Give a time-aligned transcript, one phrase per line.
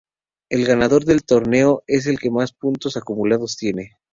[0.49, 3.97] El ganador del torneo es el que más puntos acumulados tiene.